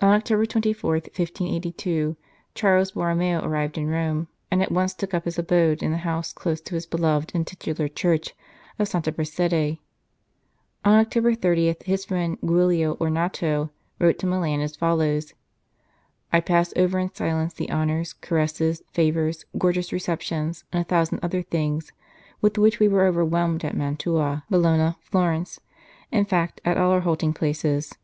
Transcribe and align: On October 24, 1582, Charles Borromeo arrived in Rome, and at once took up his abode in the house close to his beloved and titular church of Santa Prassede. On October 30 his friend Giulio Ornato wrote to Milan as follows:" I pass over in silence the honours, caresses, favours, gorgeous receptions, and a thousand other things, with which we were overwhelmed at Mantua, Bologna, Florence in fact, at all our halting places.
On 0.00 0.12
October 0.12 0.44
24, 0.44 0.94
1582, 0.94 2.16
Charles 2.52 2.90
Borromeo 2.90 3.44
arrived 3.44 3.78
in 3.78 3.86
Rome, 3.86 4.26
and 4.50 4.60
at 4.60 4.72
once 4.72 4.92
took 4.92 5.14
up 5.14 5.24
his 5.24 5.38
abode 5.38 5.84
in 5.84 5.92
the 5.92 5.98
house 5.98 6.32
close 6.32 6.60
to 6.62 6.74
his 6.74 6.84
beloved 6.84 7.30
and 7.32 7.46
titular 7.46 7.86
church 7.86 8.34
of 8.80 8.88
Santa 8.88 9.12
Prassede. 9.12 9.78
On 10.84 10.98
October 10.98 11.34
30 11.36 11.76
his 11.84 12.04
friend 12.06 12.38
Giulio 12.44 12.96
Ornato 12.96 13.70
wrote 14.00 14.18
to 14.18 14.26
Milan 14.26 14.58
as 14.58 14.74
follows:" 14.74 15.32
I 16.32 16.40
pass 16.40 16.72
over 16.74 16.98
in 16.98 17.14
silence 17.14 17.54
the 17.54 17.70
honours, 17.70 18.14
caresses, 18.14 18.82
favours, 18.90 19.44
gorgeous 19.56 19.92
receptions, 19.92 20.64
and 20.72 20.80
a 20.82 20.84
thousand 20.84 21.20
other 21.22 21.42
things, 21.42 21.92
with 22.40 22.58
which 22.58 22.80
we 22.80 22.88
were 22.88 23.06
overwhelmed 23.06 23.64
at 23.64 23.76
Mantua, 23.76 24.42
Bologna, 24.50 24.96
Florence 25.02 25.60
in 26.10 26.24
fact, 26.24 26.60
at 26.64 26.76
all 26.76 26.90
our 26.90 27.02
halting 27.02 27.32
places. 27.32 27.94